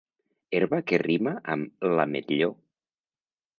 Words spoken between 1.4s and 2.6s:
amb l'ametlló.